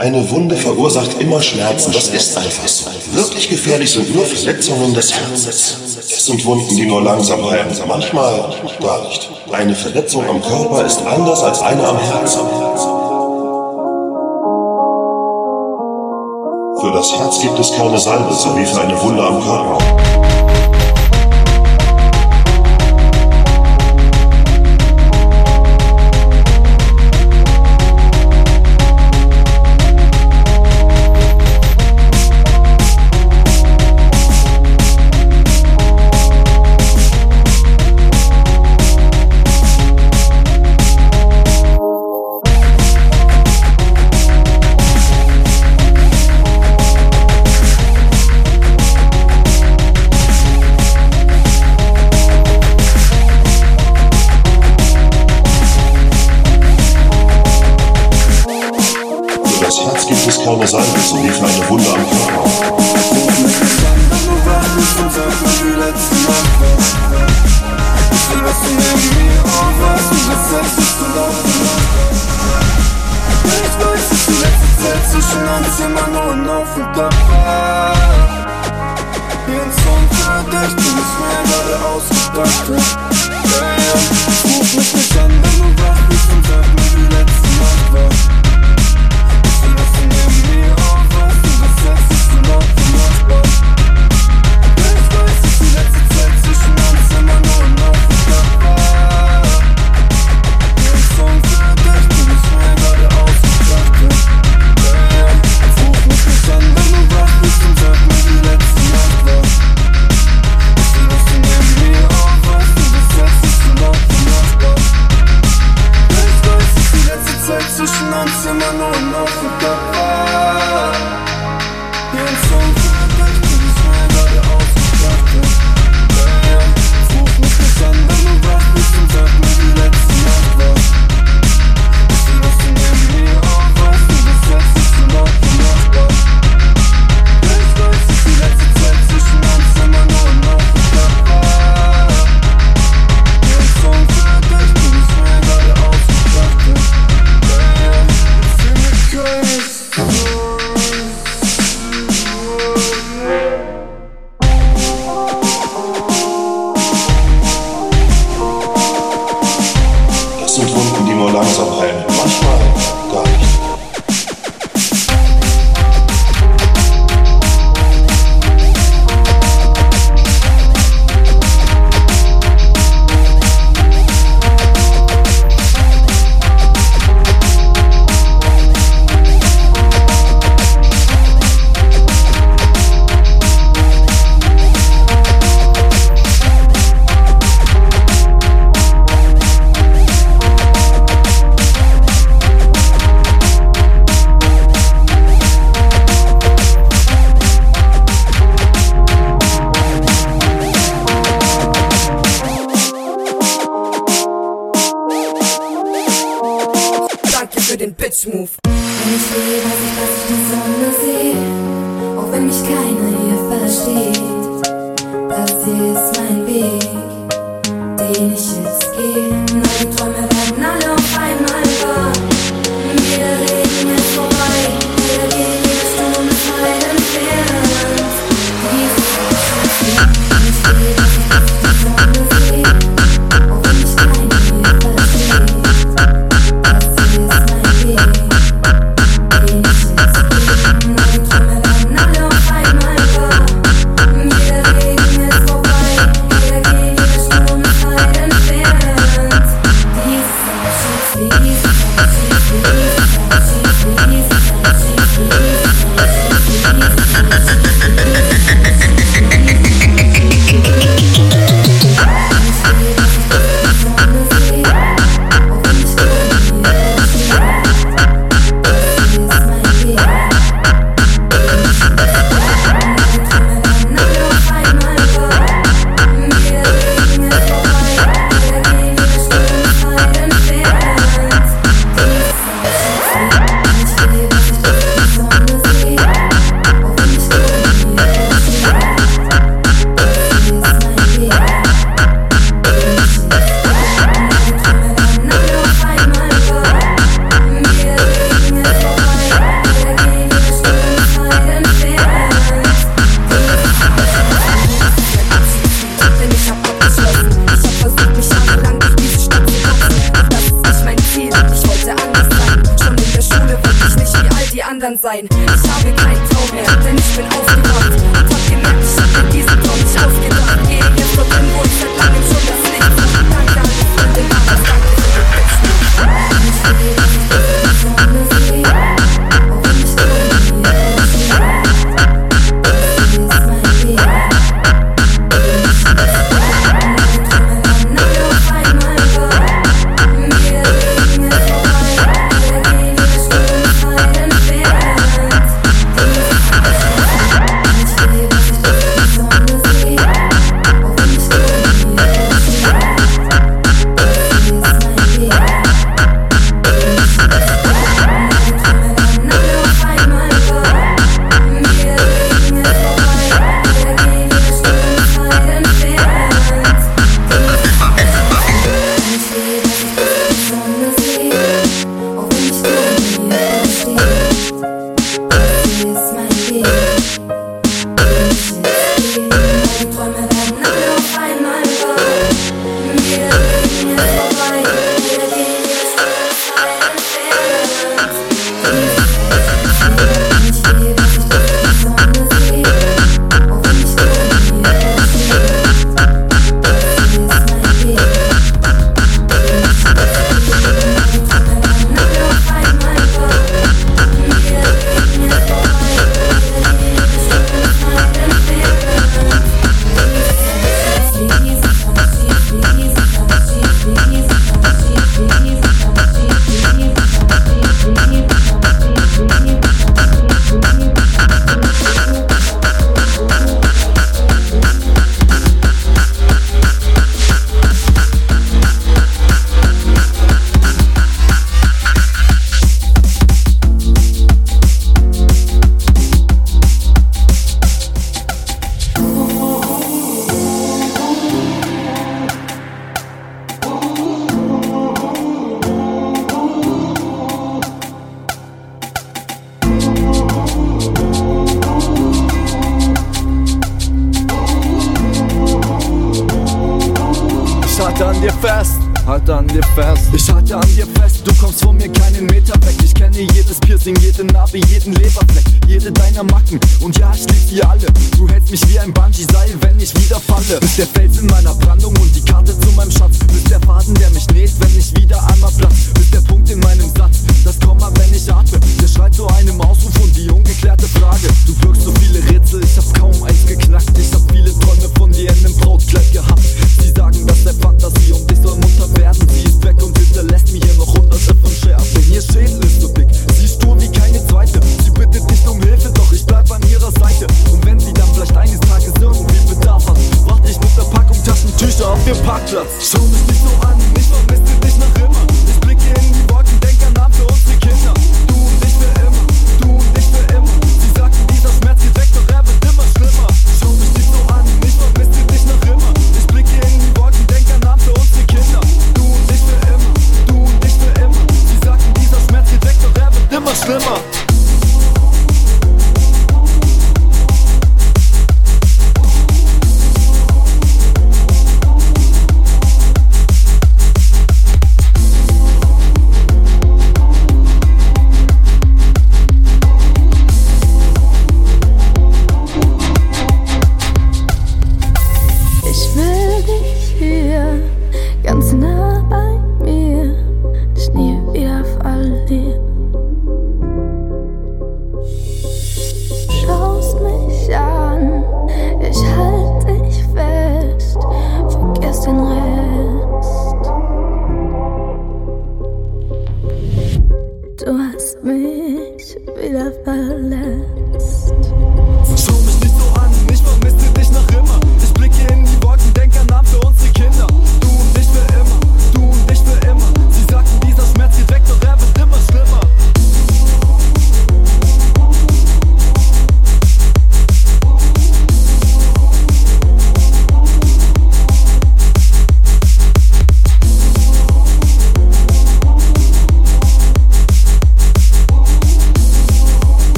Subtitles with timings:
[0.00, 2.86] Eine Wunde verursacht immer Schmerzen, das ist einfach so.
[3.12, 5.76] Wirklich gefährlich sind nur Verletzungen des Herzens.
[5.98, 8.50] Es sind Wunden, die nur langsam heilen, manchmal
[8.80, 9.28] gar nicht.
[9.52, 12.40] Eine Verletzung am Körper ist anders als eine am Herzen.
[16.80, 20.49] Für das Herz gibt es keine Salbe, so wie für eine Wunde am Körper.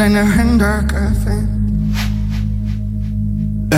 [0.00, 1.57] in een dark café.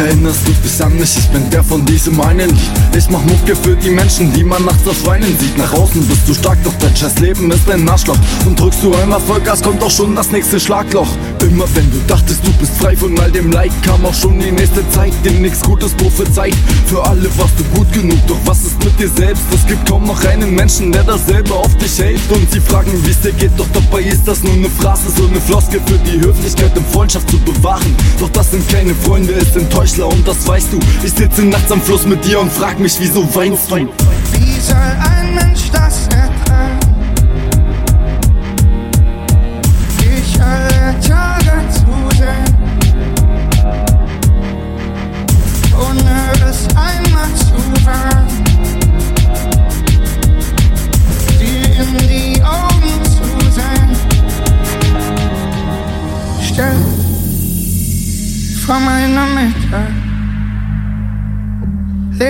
[0.00, 1.14] Erinnerst du dich an mich?
[1.14, 2.70] Ich bin der von diesem einen Lied.
[2.96, 5.58] Ich mach Mucke für die Menschen, die man nachts auf Weinen sieht.
[5.58, 8.16] Nach außen bist du stark, doch dein scheiß Leben ist ein Arschloch.
[8.46, 11.08] Und drückst du einmal Vollgas, kommt auch schon das nächste Schlagloch.
[11.42, 14.50] Immer wenn du dachtest, du bist frei von all dem Leid, kam auch schon die
[14.50, 16.54] nächste Zeit, dir nichts Gutes prophezeit.
[16.86, 19.42] Für alle warst du gut genug, doch was ist mit dir selbst?
[19.54, 22.20] Es gibt kaum noch einen Menschen, der dasselbe auf dich hält.
[22.30, 25.26] Und sie fragen, wie es dir geht, doch dabei ist das nur eine Phrase, so
[25.26, 27.94] eine Floskel für die Höflichkeit und Freundschaft zu bewahren.
[28.18, 30.78] Doch das sind keine Freunde, es sind Heuchler und das weißt du.
[31.02, 33.76] Ich sitze nachts am Fluss mit dir und frag mich, wieso weinst du?
[33.76, 36.09] Wie soll ein Mensch das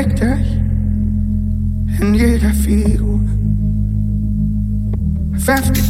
[0.03, 0.41] victory,
[2.01, 3.21] and yet I feel
[5.35, 5.90] I've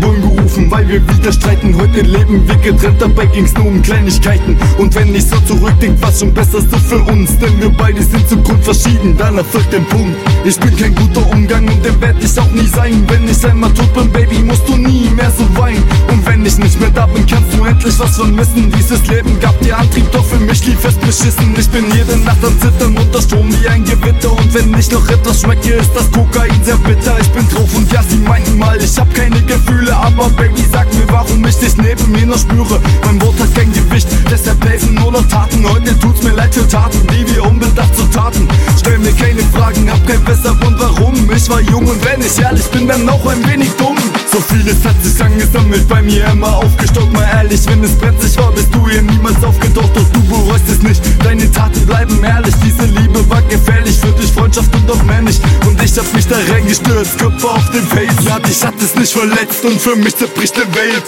[0.00, 1.76] Bullen gerufen, weil wir wieder streiten.
[1.76, 4.56] Heute leben wir getrennt, dabei ging's nur um Kleinigkeiten.
[4.78, 7.36] Und wenn ich so zurückdenk, war's schon besser so für uns.
[7.38, 10.16] Denn wir beide sind zu grundverschieden, dann erfolgt der Punkt.
[10.44, 13.04] Ich bin kein guter Umgang und der werd ich auch nie sein.
[13.08, 15.82] Wenn ich einmal tot bin, Baby, musst du nie mehr so weinen.
[16.10, 18.72] Und wenn ich nicht mehr da bin, kannst du endlich was vermissen.
[18.76, 21.54] Dieses Leben gab dir Antrieb, doch für mich lief es beschissen.
[21.58, 24.32] Ich bin jede Nacht am Zittern unter Strom wie ein Gewitter.
[24.32, 27.16] Und wenn ich noch etwas schmecke, ist das Kokain sehr bitter.
[27.20, 29.87] Ich bin drauf und ja, sie meinten mal, ich hab keine Gefühle.
[29.92, 32.80] Aber Baby, sag mir, warum ich dich neben mir noch spüre.
[33.04, 35.66] Mein Wort hat kein Gewicht, deshalb helfen nur noch Taten.
[35.68, 38.48] Heute tut's mir leid für Taten, die wir unbedacht zu Taten.
[38.78, 41.14] Stell mir keine Fragen, hab kein besser Grund, warum.
[41.34, 43.96] Ich war jung und wenn ich ehrlich bin, dann auch ein wenig dumm.
[44.30, 47.12] So vieles hat sich angesammelt, bei mir immer aufgestockt.
[47.12, 49.90] Mal ehrlich, wenn es brenzlig war, bist du hier niemals aufgetaucht.
[49.94, 52.54] Doch du bereust es nicht, deine Taten bleiben ehrlich.
[52.64, 55.40] Diese Liebe war gefährlich, für dich Freundschaft und auch männlich.
[55.66, 58.24] Und ich hab mich da reingestürzt, Körper auf den Face.
[58.26, 61.04] Ja, dich hat es nicht verletzt und für mich zerbricht die Welt.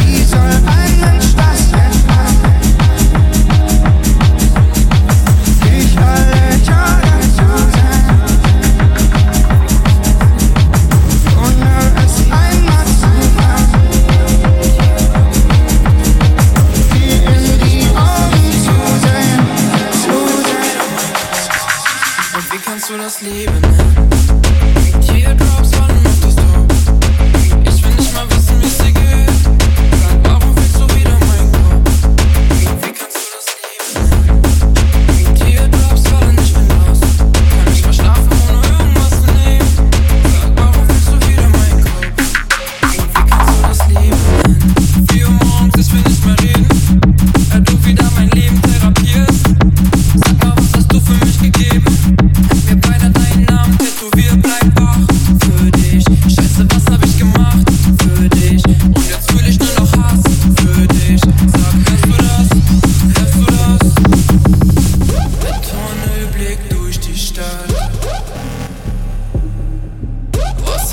[0.00, 1.35] Wie soll ein Mensch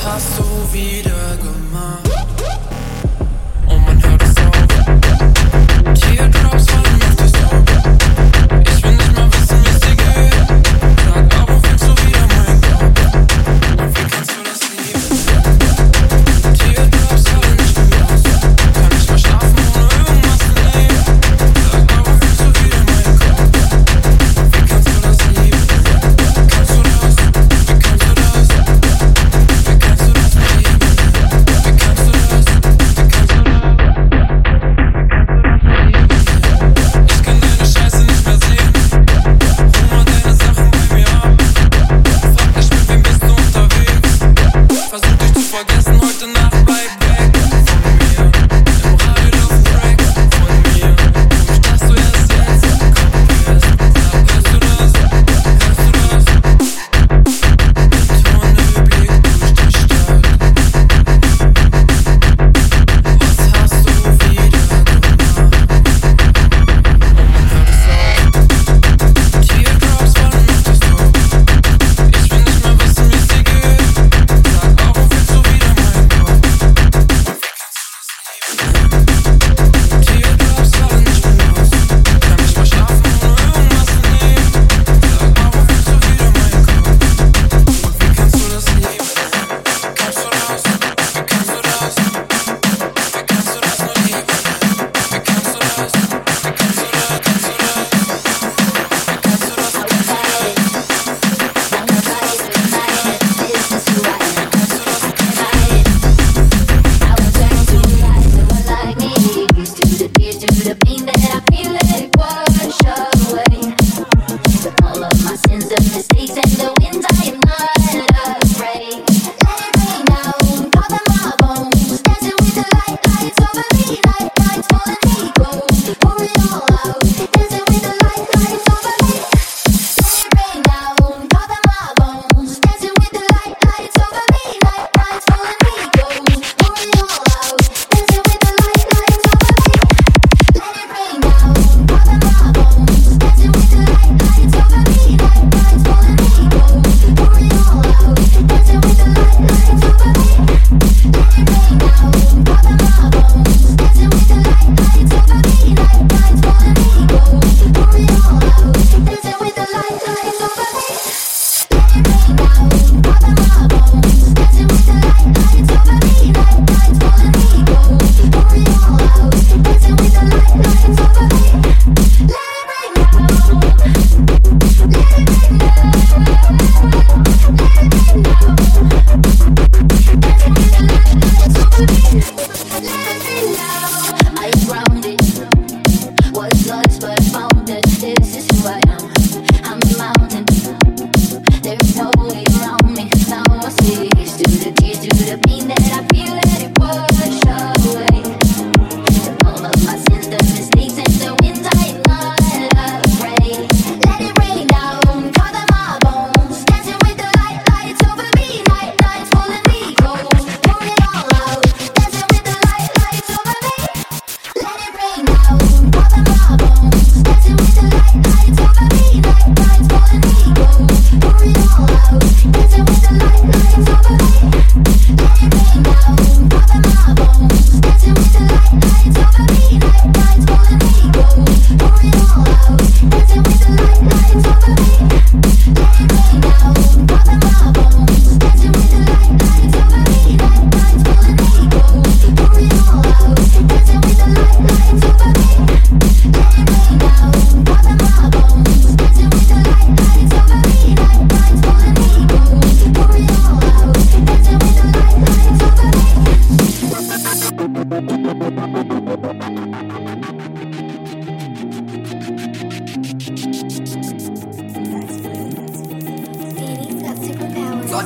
[0.06, 2.33] hast du wieder gemacht?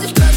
[0.03, 0.36] Ist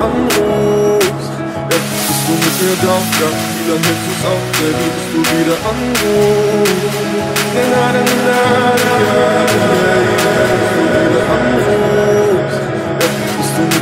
[0.00, 1.00] am Ruf.
[1.68, 5.56] Bist du mit mir da, ja, wie lange hältst du's auf, Baby, bist du wieder
[5.70, 6.70] am Ruf.
[7.54, 8.38] Na, na, na, na,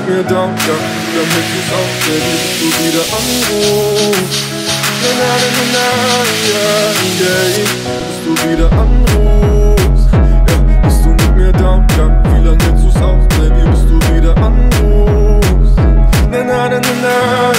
[0.07, 3.50] Mir da, ja, wieder mit uns auf, Baby, bist du wieder anrufst.
[3.50, 4.55] Ruf.
[5.00, 5.87] Na, na, na, na,
[6.44, 6.88] yeah,
[7.20, 7.64] yeah,
[8.07, 10.09] bist du wieder anrufst.
[10.12, 13.96] Ja, bist du mit mir da, ja, wie lange hältst du's auf, Baby, bist du
[14.14, 14.63] wieder anrufst.
[16.35, 17.55] 내 나는 나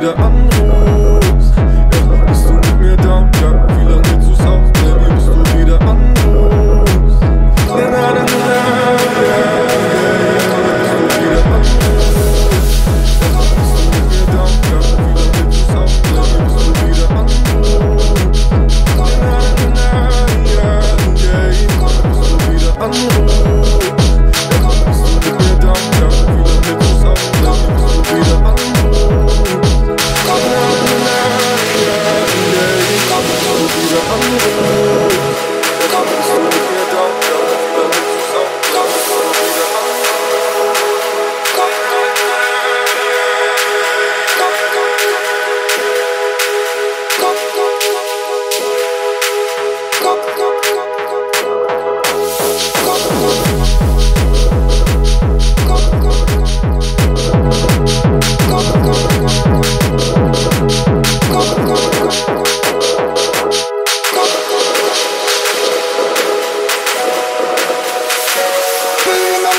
[0.00, 1.09] wieder anrufen.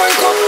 [0.01, 0.40] my cup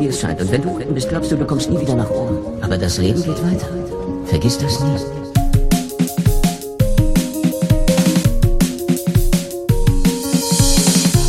[0.00, 0.40] wie es scheint.
[0.40, 2.38] Und wenn du unten bist, glaubst du, du kommst nie wieder nach oben.
[2.62, 3.68] Aber das Leben geht weiter.
[4.26, 4.96] Vergiss das nie.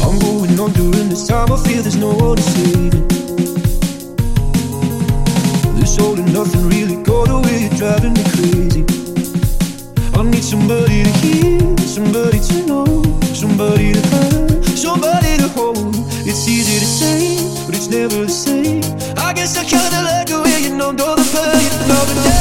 [0.01, 1.51] I'm going on during this time.
[1.51, 3.09] I feel there's no one to save it.
[5.79, 8.85] This all and nothing really got away, driving me crazy.
[10.13, 12.85] I need somebody to hear, somebody to know,
[13.33, 16.11] somebody to have, somebody to hold.
[16.24, 18.84] It's easy to say, but it's never the same.
[19.17, 22.40] I guess I kinda like the way you know, know the pain, love the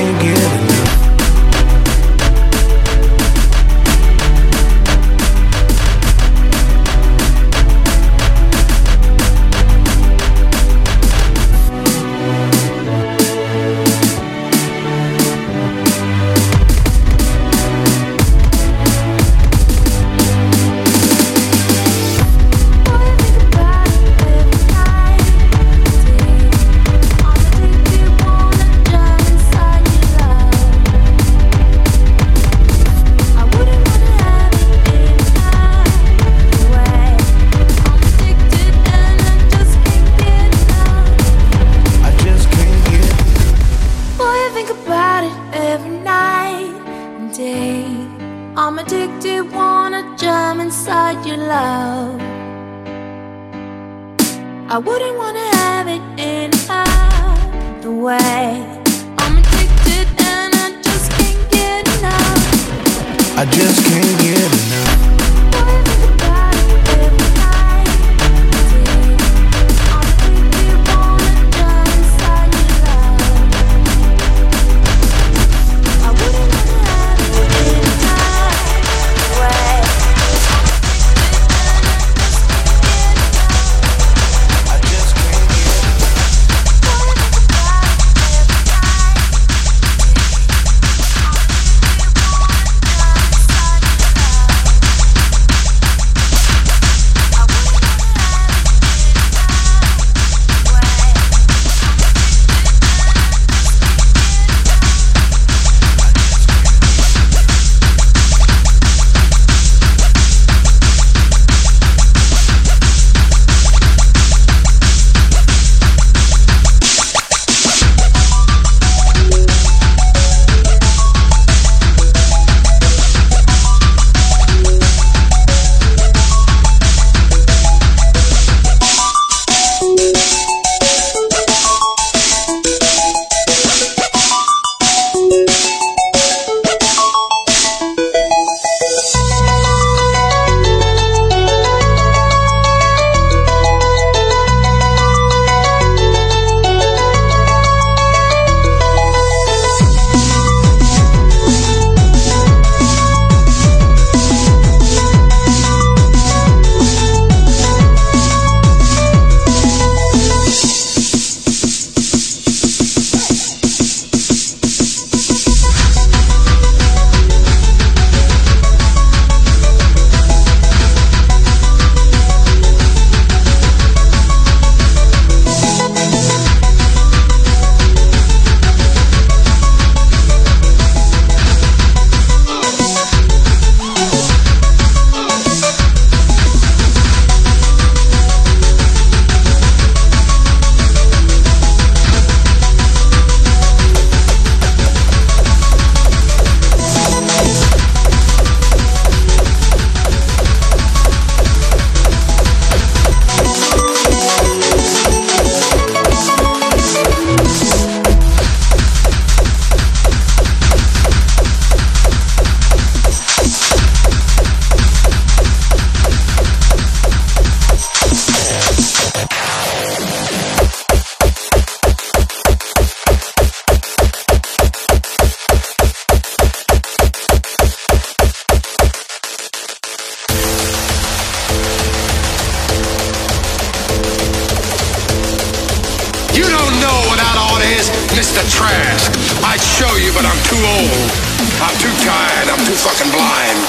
[242.71, 243.59] Too fucking blind.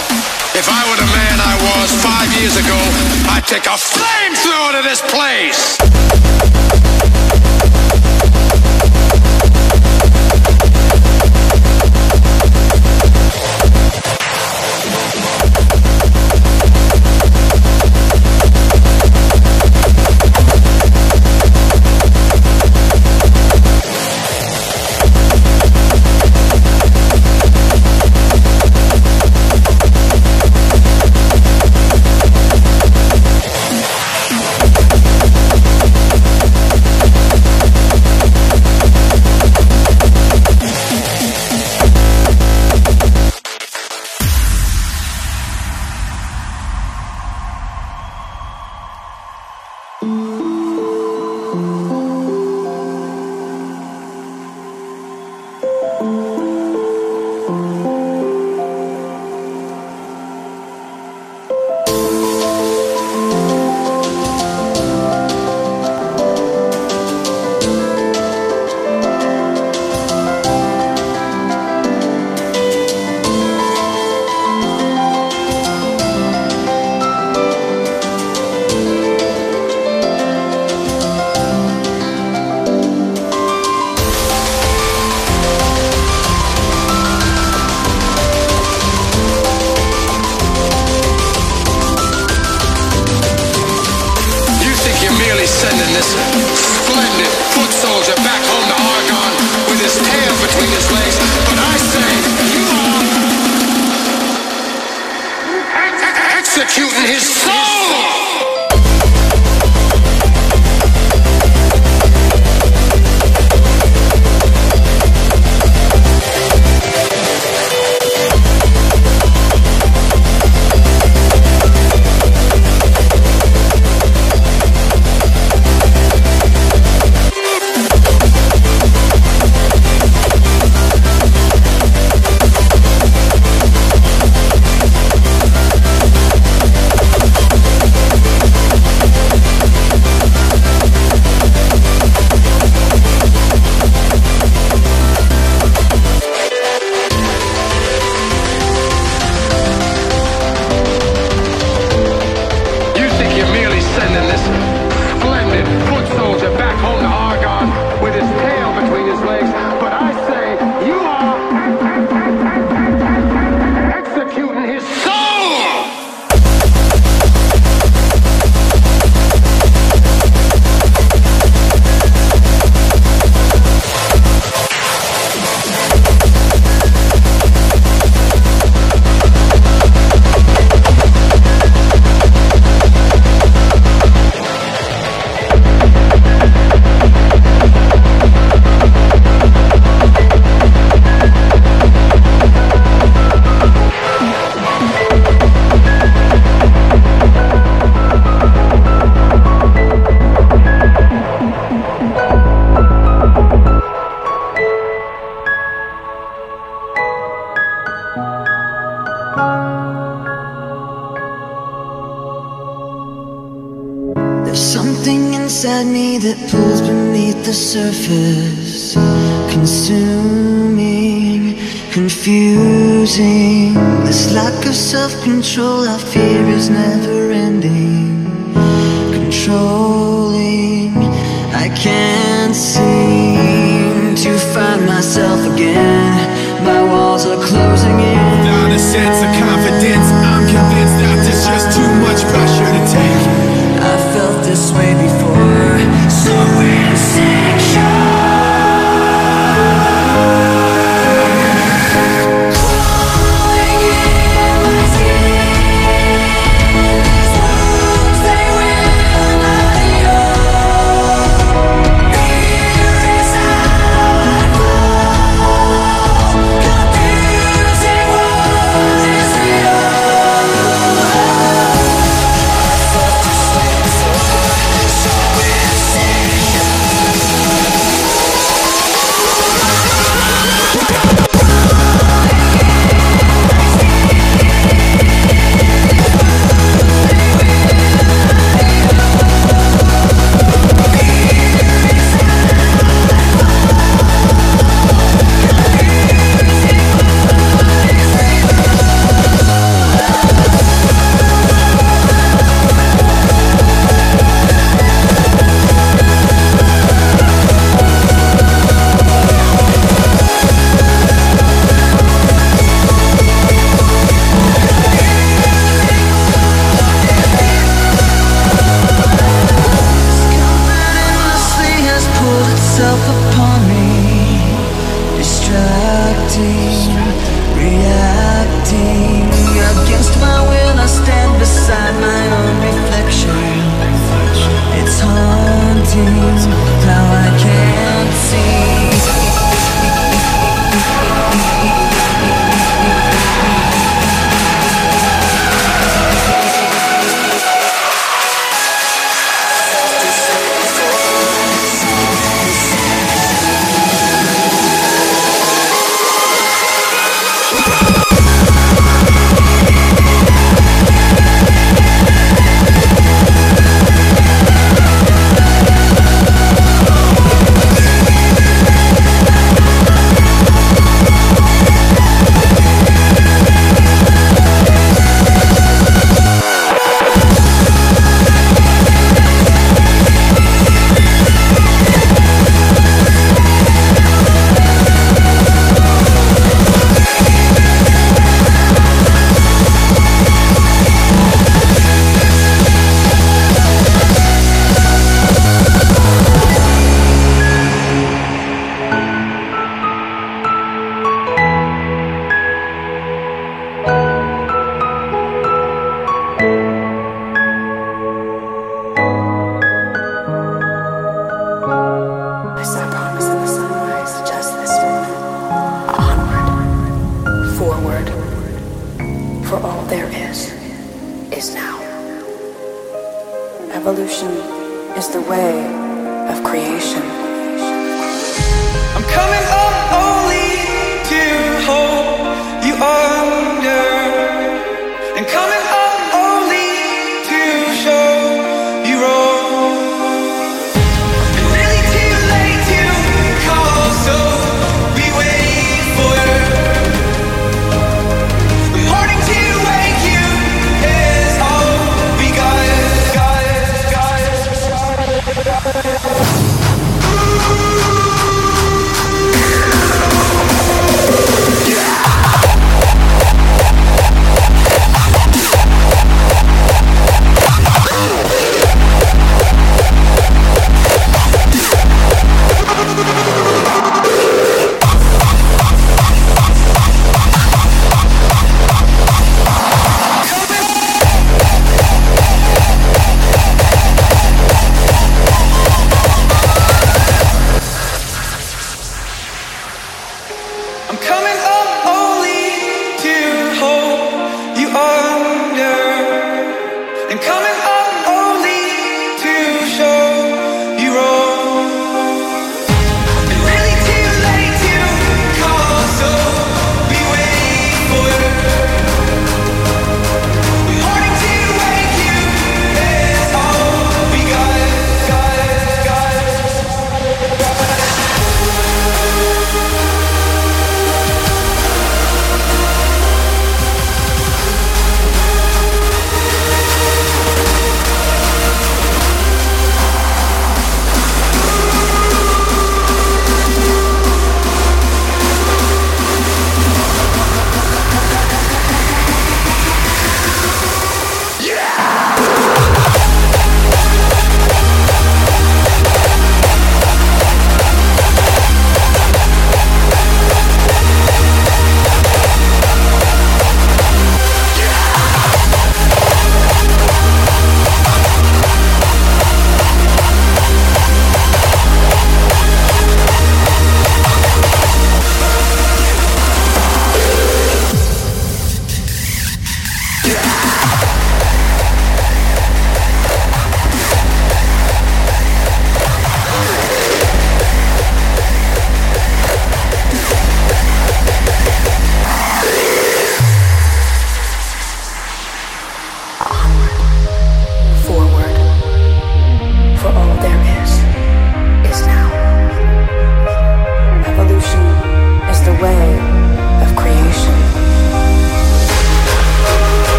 [0.54, 2.78] If I were the man I was five years ago,
[3.34, 5.74] I'd take a flamethrower to this place.